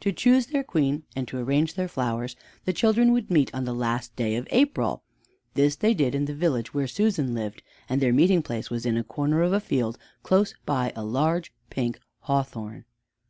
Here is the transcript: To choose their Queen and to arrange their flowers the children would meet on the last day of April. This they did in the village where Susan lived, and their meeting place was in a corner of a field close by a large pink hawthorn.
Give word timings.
To 0.00 0.12
choose 0.12 0.46
their 0.46 0.64
Queen 0.64 1.02
and 1.14 1.28
to 1.28 1.36
arrange 1.36 1.74
their 1.74 1.88
flowers 1.88 2.34
the 2.64 2.72
children 2.72 3.12
would 3.12 3.30
meet 3.30 3.54
on 3.54 3.64
the 3.66 3.74
last 3.74 4.16
day 4.16 4.34
of 4.36 4.48
April. 4.50 5.02
This 5.52 5.76
they 5.76 5.92
did 5.92 6.14
in 6.14 6.24
the 6.24 6.32
village 6.34 6.72
where 6.72 6.86
Susan 6.86 7.34
lived, 7.34 7.62
and 7.86 8.00
their 8.00 8.14
meeting 8.14 8.42
place 8.42 8.70
was 8.70 8.86
in 8.86 8.96
a 8.96 9.04
corner 9.04 9.42
of 9.42 9.52
a 9.52 9.60
field 9.60 9.98
close 10.22 10.54
by 10.64 10.94
a 10.96 11.04
large 11.04 11.52
pink 11.68 12.00
hawthorn. 12.20 12.86